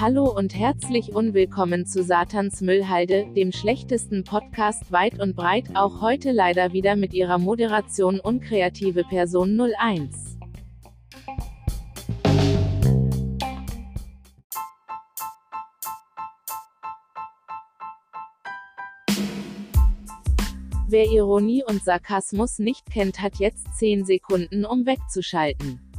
[0.00, 6.32] Hallo und herzlich unwillkommen zu Satans Müllhalde, dem schlechtesten Podcast weit und breit, auch heute
[6.32, 10.38] leider wieder mit ihrer Moderation unkreative Person 01.
[20.88, 25.89] Wer Ironie und Sarkasmus nicht kennt, hat jetzt 10 Sekunden, um wegzuschalten.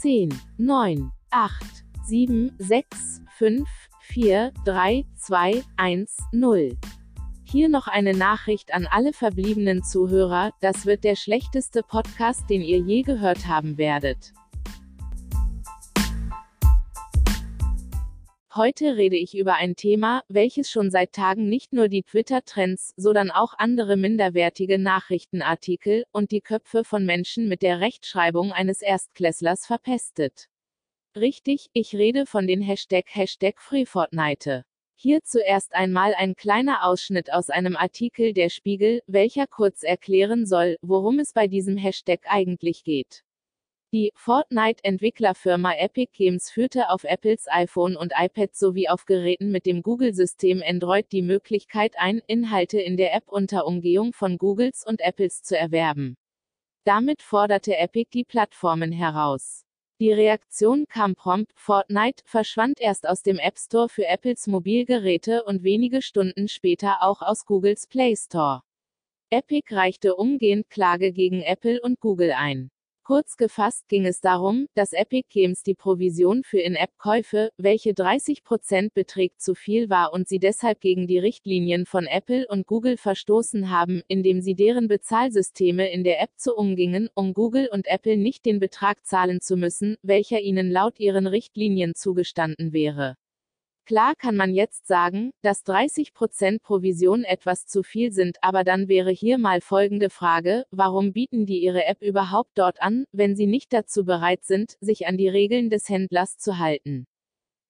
[0.00, 3.68] 10, 9, 8, 7, 6, 5,
[4.00, 6.78] 4, 3, 2, 1, 0.
[7.44, 12.78] Hier noch eine Nachricht an alle verbliebenen Zuhörer, das wird der schlechteste Podcast, den ihr
[12.78, 14.32] je gehört haben werdet.
[18.52, 23.30] Heute rede ich über ein Thema, welches schon seit Tagen nicht nur die Twitter-Trends, sondern
[23.30, 30.48] auch andere minderwertige Nachrichtenartikel und die Köpfe von Menschen mit der Rechtschreibung eines Erstklässlers verpestet.
[31.14, 34.64] Richtig, ich rede von den Hashtag Hashtag FreeFortnite.
[34.96, 40.76] Hier zuerst einmal ein kleiner Ausschnitt aus einem Artikel der Spiegel, welcher kurz erklären soll,
[40.82, 43.22] worum es bei diesem Hashtag eigentlich geht.
[43.92, 49.82] Die Fortnite-Entwicklerfirma Epic Games führte auf Apples iPhone und iPad sowie auf Geräten mit dem
[49.82, 55.42] Google-System Android die Möglichkeit ein, Inhalte in der App unter Umgehung von Googles und Apples
[55.42, 56.16] zu erwerben.
[56.84, 59.64] Damit forderte Epic die Plattformen heraus.
[59.98, 65.64] Die Reaktion kam prompt, Fortnite verschwand erst aus dem App Store für Apples Mobilgeräte und
[65.64, 68.62] wenige Stunden später auch aus Googles Play Store.
[69.30, 72.70] Epic reichte umgehend Klage gegen Apple und Google ein.
[73.10, 79.40] Kurz gefasst ging es darum, dass Epic Games die Provision für In-App-Käufe, welche 30% beträgt,
[79.42, 84.02] zu viel war und sie deshalb gegen die Richtlinien von Apple und Google verstoßen haben,
[84.06, 88.60] indem sie deren Bezahlsysteme in der App zu umgingen, um Google und Apple nicht den
[88.60, 93.16] Betrag zahlen zu müssen, welcher ihnen laut ihren Richtlinien zugestanden wäre.
[93.90, 99.10] Klar kann man jetzt sagen, dass 30% Provision etwas zu viel sind, aber dann wäre
[99.10, 103.72] hier mal folgende Frage, warum bieten die ihre App überhaupt dort an, wenn sie nicht
[103.72, 107.08] dazu bereit sind, sich an die Regeln des Händlers zu halten?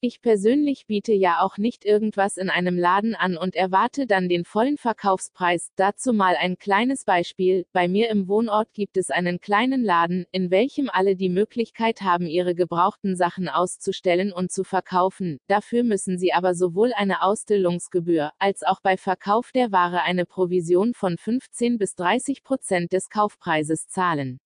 [0.00, 4.44] Ich persönlich biete ja auch nicht irgendwas in einem Laden an und erwarte dann den
[4.44, 5.72] vollen Verkaufspreis.
[5.74, 7.66] Dazu mal ein kleines Beispiel.
[7.72, 12.28] Bei mir im Wohnort gibt es einen kleinen Laden, in welchem alle die Möglichkeit haben,
[12.28, 15.40] ihre gebrauchten Sachen auszustellen und zu verkaufen.
[15.48, 20.94] Dafür müssen sie aber sowohl eine Ausstellungsgebühr, als auch bei Verkauf der Ware eine Provision
[20.94, 24.38] von 15 bis 30 Prozent des Kaufpreises zahlen.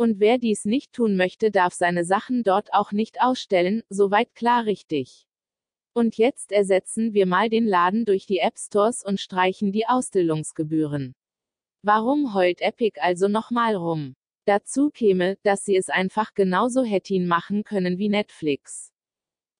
[0.00, 4.64] Und wer dies nicht tun möchte, darf seine Sachen dort auch nicht ausstellen, soweit klar
[4.64, 5.26] richtig.
[5.92, 11.16] Und jetzt ersetzen wir mal den Laden durch die App Stores und streichen die Ausstellungsgebühren.
[11.82, 14.14] Warum heult Epic also nochmal rum?
[14.44, 18.92] Dazu käme, dass sie es einfach genauso hätten machen können wie Netflix.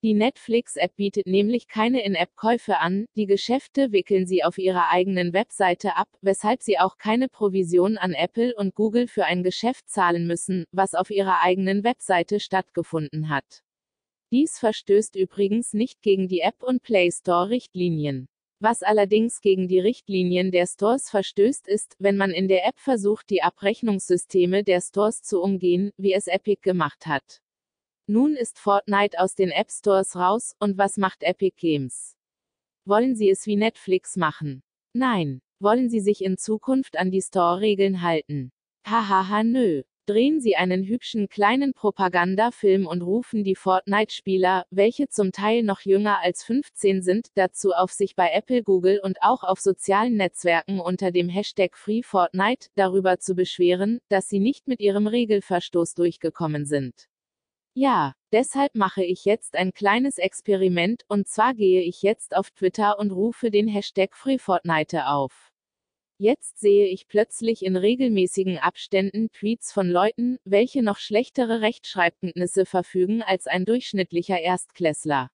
[0.04, 5.96] Die Netflix-App bietet nämlich keine In-App-Käufe an, die Geschäfte wickeln sie auf ihrer eigenen Webseite
[5.96, 10.66] ab, weshalb sie auch keine Provision an Apple und Google für ein Geschäft zahlen müssen,
[10.70, 13.64] was auf ihrer eigenen Webseite stattgefunden hat.
[14.30, 18.28] Dies verstößt übrigens nicht gegen die App- und Play Store-Richtlinien.
[18.60, 23.30] Was allerdings gegen die Richtlinien der Stores verstößt ist, wenn man in der App versucht,
[23.30, 27.40] die Abrechnungssysteme der Stores zu umgehen, wie es Epic gemacht hat.
[28.10, 32.16] Nun ist Fortnite aus den App Stores raus, und was macht Epic Games?
[32.86, 34.62] Wollen sie es wie Netflix machen?
[34.94, 35.42] Nein.
[35.60, 38.50] Wollen sie sich in Zukunft an die Store-Regeln halten?
[38.86, 39.82] Hahaha nö.
[40.06, 46.20] Drehen sie einen hübschen kleinen Propagandafilm und rufen die Fortnite-Spieler, welche zum Teil noch jünger
[46.22, 51.10] als 15 sind, dazu auf sich bei Apple, Google und auch auf sozialen Netzwerken unter
[51.10, 57.06] dem Hashtag FreeFortnite darüber zu beschweren, dass sie nicht mit ihrem Regelverstoß durchgekommen sind.
[57.80, 62.98] Ja, deshalb mache ich jetzt ein kleines Experiment, und zwar gehe ich jetzt auf Twitter
[62.98, 65.52] und rufe den Hashtag FreeFortnite auf.
[66.18, 73.22] Jetzt sehe ich plötzlich in regelmäßigen Abständen Tweets von Leuten, welche noch schlechtere Rechtschreibkenntnisse verfügen
[73.22, 75.30] als ein durchschnittlicher Erstklässler.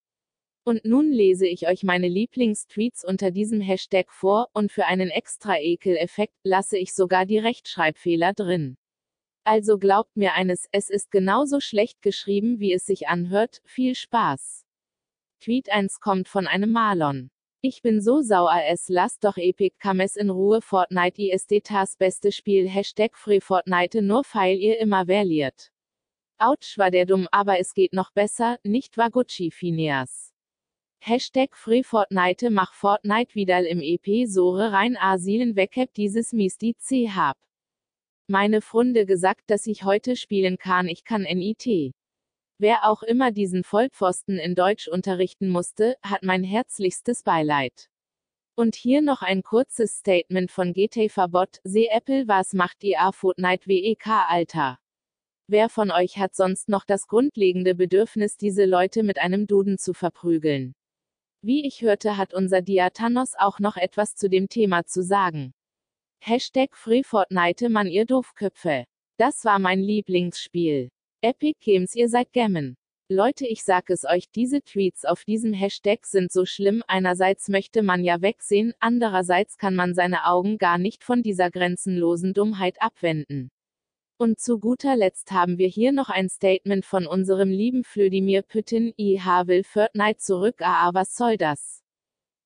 [0.65, 5.59] Und nun lese ich euch meine Lieblingstweets unter diesem Hashtag vor, und für einen extra
[5.59, 8.77] Ekel-Effekt lasse ich sogar die Rechtschreibfehler drin.
[9.47, 14.65] Also glaubt mir eines, es ist genauso schlecht geschrieben, wie es sich anhört, viel Spaß.
[15.41, 17.31] Tweet 1 kommt von einem Marlon.
[17.61, 22.33] Ich bin so sauer es lasst doch Epic Kames in Ruhe Fortnite ist das beste
[22.33, 25.71] Spiel Hashtag Free Fortnite nur feil ihr immer verliert.
[26.39, 30.33] Autsch war der dumm aber es geht noch besser, nicht war Gucci Phineas.
[31.01, 36.77] Hashtag Free Fortnite mach Fortnite wieder im EP Sore rein Asilen weghab dieses mies die
[36.79, 37.37] C hab.
[38.27, 40.89] Meine Frunde gesagt, dass ich heute spielen kann.
[40.89, 41.93] Ich kann NIT.
[42.59, 47.91] Wer auch immer diesen Vollpfosten in Deutsch unterrichten musste, hat mein herzlichstes Beileid.
[48.57, 53.67] Und hier noch ein kurzes Statement von GT Verbot, seh Apple was macht ihr Fortnite
[53.67, 54.79] WEK Alter.
[55.47, 59.93] Wer von euch hat sonst noch das grundlegende Bedürfnis diese Leute mit einem Duden zu
[59.93, 60.75] verprügeln?
[61.43, 65.53] Wie ich hörte hat unser Diatanos auch noch etwas zu dem Thema zu sagen.
[66.27, 68.87] Hashtag FreeFortnite man ihr Doofköpfe.
[69.19, 70.89] Das war mein Lieblingsspiel.
[71.21, 72.79] Epic Games ihr seid Gammon.
[73.11, 77.83] Leute ich sag es euch, diese Tweets auf diesem Hashtag sind so schlimm, einerseits möchte
[77.83, 83.51] man ja wegsehen, andererseits kann man seine Augen gar nicht von dieser grenzenlosen Dummheit abwenden.
[84.17, 88.95] Und zu guter Letzt haben wir hier noch ein Statement von unserem lieben Flödimir Püttin,
[88.97, 91.83] IH will Fortnite zurück, aa was soll das?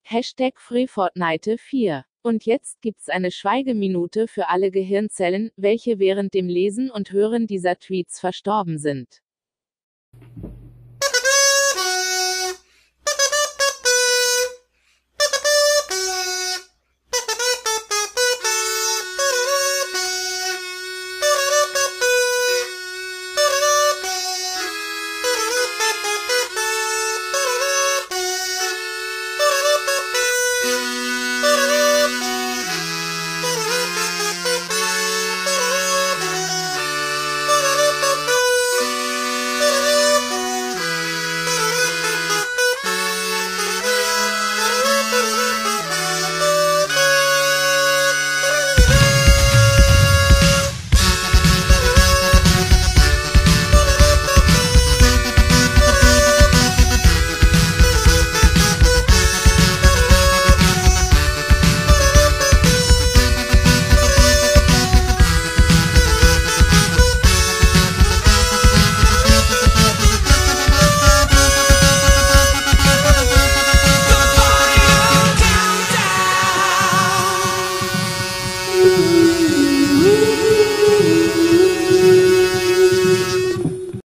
[0.03, 2.05] Hashtag FreeFortnite 4.
[2.29, 7.79] Und jetzt gibt's eine Schweigeminute für alle Gehirnzellen, welche während dem Lesen und Hören dieser
[7.79, 9.23] Tweets verstorben sind.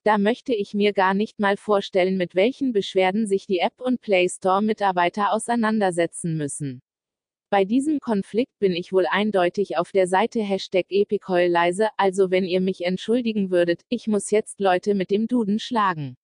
[0.09, 4.01] Da möchte ich mir gar nicht mal vorstellen, mit welchen Beschwerden sich die App und
[4.01, 6.81] Play Store Mitarbeiter auseinandersetzen müssen.
[7.51, 12.45] Bei diesem Konflikt bin ich wohl eindeutig auf der Seite Hashtag Epicheul leise, also wenn
[12.45, 16.15] ihr mich entschuldigen würdet, ich muss jetzt Leute mit dem Duden schlagen.